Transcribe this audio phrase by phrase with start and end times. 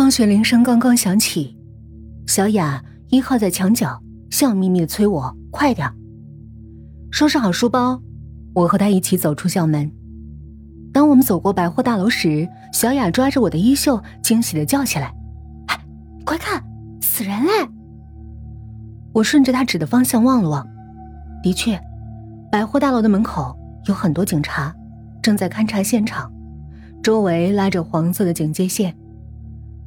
[0.00, 1.54] 放学铃声刚刚响起，
[2.26, 4.00] 小雅依靠在墙角，
[4.30, 5.92] 笑眯眯的催我快点。
[7.10, 8.00] 收拾好书包，
[8.54, 9.92] 我和她一起走出校门。
[10.90, 15.14] 当我们走过百货大楼时，小雅抓着我的衣袖，惊喜的叫起来：“，
[16.24, 16.64] 快看，
[17.02, 17.50] 死人嘞！”
[19.12, 20.66] 我顺着她指的方向望了望，
[21.42, 21.78] 的确，
[22.50, 23.54] 百货大楼的门口
[23.84, 24.74] 有很多警察，
[25.20, 26.32] 正在勘察现场，
[27.02, 28.96] 周围拉着黄色的警戒线。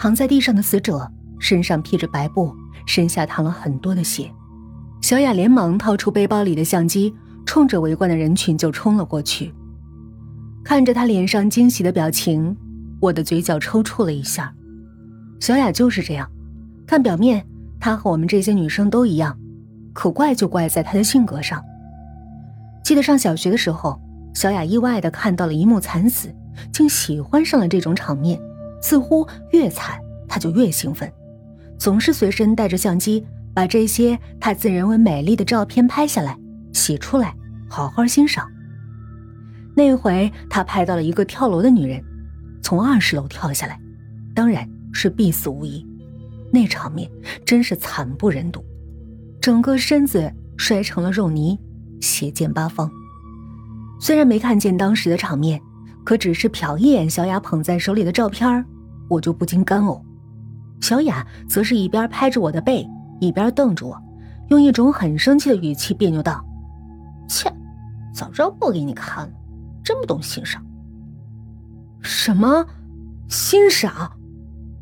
[0.00, 1.06] 躺在地上的死者
[1.38, 2.50] 身上披着白布，
[2.86, 4.30] 身下淌了很多的血。
[5.02, 7.14] 小雅连忙掏出背包里的相机，
[7.44, 9.52] 冲着围观的人群就冲了过去。
[10.64, 12.56] 看着他脸上惊喜的表情，
[12.98, 14.50] 我的嘴角抽搐了一下。
[15.38, 16.26] 小雅就是这样，
[16.86, 17.46] 看表面，
[17.78, 19.38] 她和我们这些女生都一样，
[19.92, 21.62] 可怪就怪在她的性格上。
[22.82, 24.00] 记得上小学的时候，
[24.32, 26.34] 小雅意外的看到了一幕惨死，
[26.72, 28.40] 竟喜欢上了这种场面。
[28.80, 31.12] 似乎越惨他就越兴奋，
[31.78, 36.38] 总是随身带着相机，把这些他自认为美丽的照片拍下来，
[36.72, 37.34] 洗出来，
[37.68, 38.48] 好好欣赏。
[39.74, 42.02] 那回他拍到了一个跳楼的女人，
[42.62, 43.80] 从二十楼跳下来，
[44.34, 45.86] 当然是必死无疑。
[46.52, 47.10] 那场面
[47.44, 48.64] 真是惨不忍睹，
[49.40, 51.58] 整个身子摔成了肉泥，
[52.00, 52.90] 血溅八方。
[54.00, 55.60] 虽然没看见当时的场面。
[56.10, 58.66] 可只是瞟一眼小雅捧在手里的照片
[59.08, 60.02] 我就不禁干呕。
[60.80, 62.84] 小雅则是一边拍着我的背，
[63.20, 63.96] 一边瞪着我，
[64.48, 66.44] 用一种很生气的语气别扭道
[67.30, 67.48] ：“切，
[68.12, 69.32] 早知道不给你看了，
[69.84, 70.60] 真不懂欣赏。”
[72.02, 72.66] 什么？
[73.28, 74.10] 欣赏？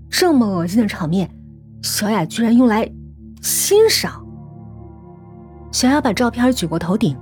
[0.09, 1.31] 这么恶心的场面，
[1.83, 2.91] 小雅居然用来
[3.43, 4.27] 欣赏？
[5.73, 7.15] 小雅把照片举过头顶，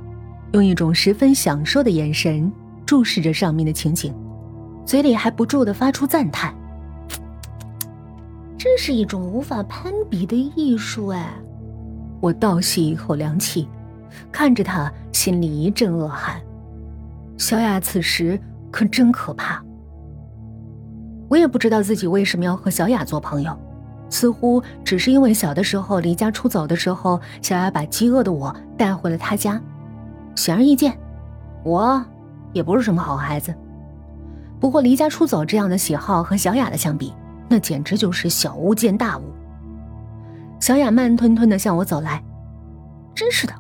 [0.52, 2.52] 用一种十分享受的眼神。
[2.87, 4.15] 注视着上面的情景，
[4.84, 6.55] 嘴里还不住的发出赞叹
[8.56, 11.34] ：“真是一种无法攀比的艺术哎！”
[12.23, 13.69] 我倒吸一口凉气，
[14.33, 16.41] 看着他，心里一阵恶寒。
[17.36, 19.63] 小雅此时可真可怕。
[21.29, 23.55] 我也不知道自己为什么要和小雅做朋友，
[24.08, 29.61] 似乎只是因为小的时候离家出走的时候，小雅把饥饿的我带回了她家。
[30.36, 30.96] 显而易见，
[31.64, 32.05] 我。
[32.56, 33.55] 也不是什么好孩子，
[34.58, 37.12] 不过离家出走这样的喜好和小雅的相比，
[37.50, 39.24] 那简直就是小巫见大巫。
[40.58, 42.24] 小雅慢吞吞的向我走来，
[43.14, 43.52] 真是的，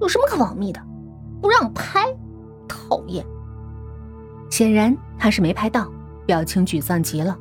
[0.00, 0.82] 有什么可保密的？
[1.40, 2.04] 不让拍，
[2.66, 3.24] 讨厌。
[4.50, 5.88] 显然他是没拍到，
[6.26, 7.38] 表情沮丧极了。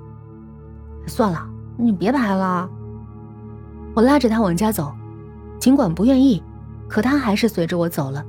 [1.08, 1.44] 算了，
[1.76, 2.70] 你别拍了。
[3.96, 4.94] 我拉着他往家走，
[5.60, 6.44] 尽管不愿意，
[6.88, 8.24] 可他还是随着我走了。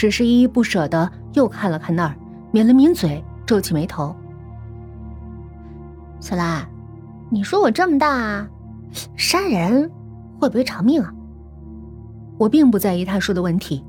[0.00, 2.16] 只是依依不舍的又看了看那儿，
[2.52, 4.16] 抿了抿嘴，皱起眉头。
[6.20, 6.66] 小兰，
[7.28, 8.48] 你说我这么大，
[9.14, 9.90] 杀人
[10.38, 11.12] 会不会偿命啊？
[12.38, 13.84] 我并不在意他说的问题，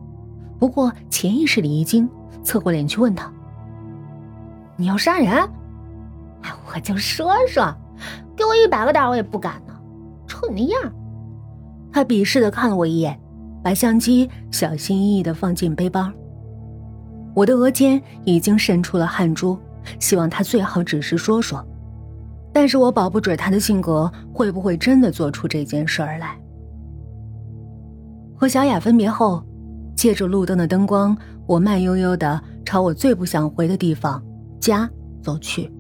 [0.60, 2.10] 不过潜意识里一惊，
[2.44, 3.32] 侧过脸去问他
[4.76, 5.32] ：“你要杀人？
[6.42, 7.74] 哎，我就说说，
[8.36, 9.74] 给我一百个胆我也不敢呢。
[10.28, 10.94] 瞅你那样。”
[11.90, 13.18] 他鄙视的看了我一眼。
[13.64, 16.12] 把相机小心翼翼地放进背包。
[17.34, 19.58] 我的额间已经渗出了汗珠，
[20.00, 21.66] 希望他最好只是说说，
[22.52, 26.38] 但是我保不准他的性格会不会真的做出这件事儿来。
[28.36, 29.44] 和小雅分别后，
[29.96, 34.22] 借着路灯的灯光，我慢悠悠地朝我最不想回的地方——
[34.60, 34.90] 家
[35.22, 35.72] 走去。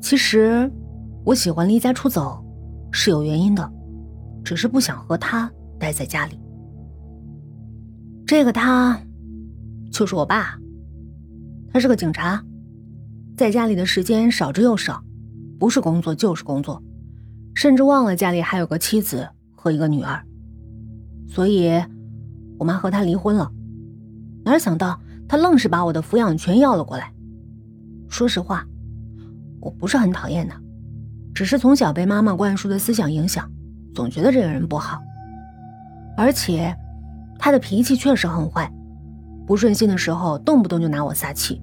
[0.00, 0.68] 其实，
[1.24, 2.42] 我喜欢离家出走，
[2.90, 3.70] 是有原因的，
[4.42, 5.48] 只是不想和他。
[5.80, 6.38] 待在家里，
[8.26, 9.00] 这个他，
[9.90, 10.56] 就是我爸。
[11.72, 12.44] 他是个警察，
[13.36, 15.02] 在家里的时间少之又少，
[15.58, 16.82] 不是工作就是工作，
[17.54, 19.26] 甚至忘了家里还有个妻子
[19.56, 20.20] 和一个女儿。
[21.28, 21.70] 所以，
[22.58, 23.50] 我妈和他离婚了。
[24.44, 27.12] 哪想到他愣是把我的抚养权要了过来。
[28.08, 28.66] 说实话，
[29.60, 30.60] 我不是很讨厌他，
[31.32, 33.48] 只是从小被妈妈灌输的思想影响，
[33.94, 35.00] 总觉得这个人不好。
[36.20, 36.76] 而且，
[37.38, 38.70] 他的脾气确实很坏，
[39.46, 41.62] 不顺心的时候动不动就拿我撒气，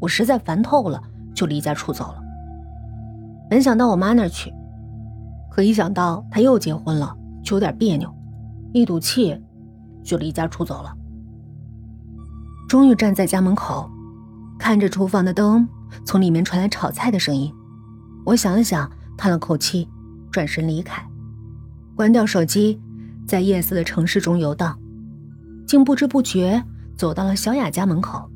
[0.00, 1.00] 我实在烦透了，
[1.32, 2.16] 就离家出走了。
[3.48, 4.52] 本想到我妈那儿去，
[5.48, 8.12] 可一想到他又结婚了，就有点别扭，
[8.72, 9.40] 一赌气，
[10.02, 10.92] 就离家出走了。
[12.68, 13.88] 终于站在家门口，
[14.58, 15.68] 看着厨房的灯，
[16.04, 17.54] 从里面传来炒菜的声音，
[18.26, 19.88] 我想了想，叹了口气，
[20.32, 21.00] 转身离开，
[21.94, 22.80] 关掉手机。
[23.26, 24.78] 在夜色的城市中游荡，
[25.66, 26.62] 竟不知不觉
[26.96, 28.30] 走到了小雅家门口。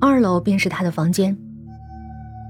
[0.00, 1.36] 二楼便是她的房间。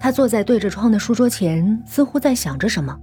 [0.01, 2.99] 他坐在对着窗的书桌前，似乎在想着什么，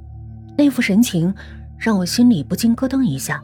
[0.57, 1.31] 那副神情
[1.77, 3.39] 让我心里不禁咯噔一下。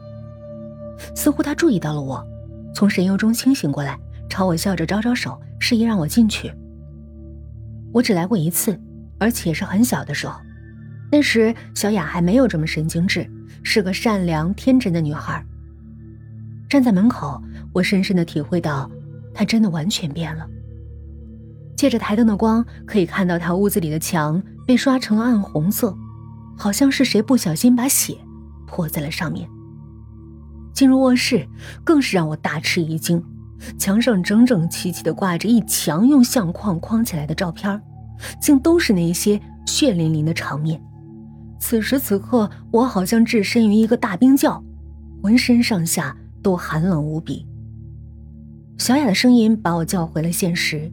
[1.14, 2.26] 似乎他注意到了我，
[2.74, 3.96] 从神游中清醒过来，
[4.28, 6.52] 朝我笑着招招手，示意让我进去。
[7.92, 8.76] 我只来过一次，
[9.18, 10.40] 而且是很小的时候，
[11.12, 13.24] 那时小雅还没有这么神经质，
[13.64, 15.44] 是个善良天真的女孩。
[16.68, 18.88] 站在门口，我深深的体会到，
[19.32, 20.46] 她真的完全变了。
[21.76, 25.96] 借着台灯的光，可以看到她屋子里的墙被刷成了暗红色，
[26.56, 28.16] 好像是谁不小心把血
[28.66, 29.48] 泼在了上面。
[30.72, 31.46] 进入卧室，
[31.82, 33.22] 更是让我大吃一惊。
[33.78, 37.80] 墙上整整齐齐的挂着一墙用相框框起来的照片，
[38.40, 40.80] 竟都是那些血淋淋的场面。
[41.66, 44.62] 此时此刻，我好像置身于一个大冰窖，
[45.22, 47.46] 浑身上下都寒冷无比。
[48.76, 50.92] 小雅的声音把我叫回了现实。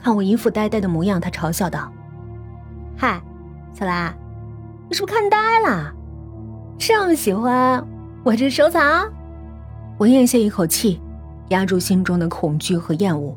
[0.00, 1.92] 看我一副呆呆的模样，她嘲笑道
[2.98, 3.22] ：“嗨，
[3.72, 4.12] 小兰，
[4.88, 5.94] 你是不是看呆了？
[6.76, 7.86] 这么喜欢
[8.24, 9.08] 我这收藏？”
[9.96, 11.00] 我咽下一口气。
[11.50, 13.32] 压住心中的恐惧和厌恶，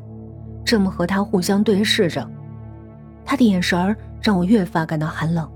[0.66, 2.28] 这么和他互相对视着，
[3.24, 5.48] 他的眼神让我越发感到寒冷，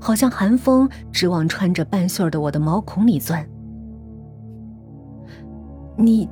[0.00, 3.46] 好像寒风直往穿着半袖的我的毛孔里钻。
[5.96, 6.28] 你，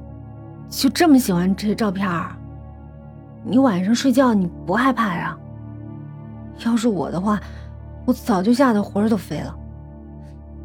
[0.69, 2.35] 就这么喜欢这些照片儿？
[3.45, 5.37] 你晚上睡觉你不害怕呀？
[6.65, 7.39] 要是我的话，
[8.05, 9.55] 我早就吓得魂儿都飞了。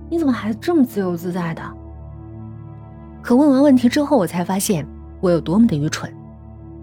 [0.09, 1.61] 你怎么还这么自由自在的？
[3.21, 4.87] 可问完问题之后，我才发现
[5.21, 6.11] 我有多么的愚蠢。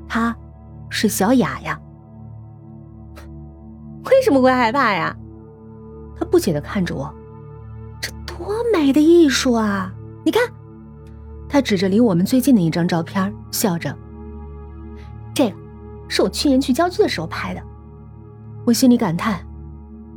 [0.08, 0.36] 她，
[0.88, 1.80] 是小雅呀。
[4.04, 5.16] 为什么会害怕呀？
[6.20, 7.12] 他不解的看着我，
[7.98, 9.90] 这多美的艺术啊！
[10.22, 10.42] 你看，
[11.48, 13.96] 他指着离我们最近的一张照片，笑着。
[15.34, 15.56] 这个，
[16.06, 17.62] 是我去年去郊区的时候拍的。
[18.66, 19.40] 我心里感叹，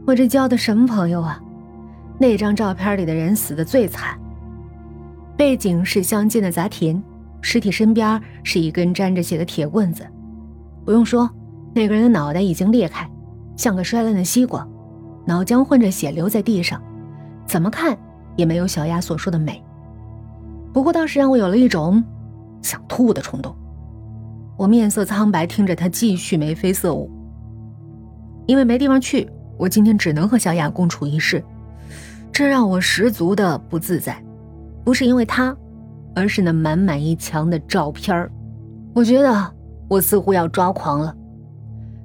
[0.06, 1.42] 我这交的什么朋友啊？
[2.20, 4.20] 那张照片里的人死的最惨。
[5.38, 7.02] 背景是乡间的杂田，
[7.42, 10.06] 尸体身边是一根沾着血的铁棍子。
[10.84, 11.30] 不用说，
[11.74, 13.10] 那个人的脑袋已经裂开，
[13.56, 14.68] 像个摔烂的西瓜，
[15.26, 16.82] 脑浆混着血流在地上，
[17.46, 17.98] 怎么看
[18.36, 19.64] 也没有小丫所说的美。
[20.74, 22.04] 不过倒是让我有了一种
[22.62, 23.56] 想吐的冲动。
[24.58, 27.10] 我面色苍白，听着他继续眉飞色舞。
[28.46, 31.44] 因为没地方去，我今天只能和小雅共处一室，
[32.32, 34.22] 这让我十足的不自在。
[34.84, 35.56] 不是因为他，
[36.14, 38.32] 而是那满满一墙的照片儿。
[38.94, 39.52] 我觉得
[39.88, 41.16] 我似乎要抓狂了，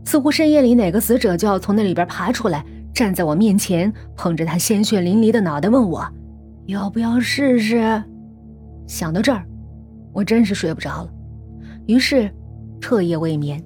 [0.05, 2.65] 似乎深夜里哪个死者就要从那里边爬出来，
[2.99, 6.05] 站在我面前，捧着他鲜血淋漓的脑袋，问我
[6.67, 8.03] 要不要试试。
[8.89, 9.47] 想到这儿，
[10.13, 11.11] 我真是睡不着了，
[11.87, 12.29] 于是
[12.81, 13.63] 彻夜未眠。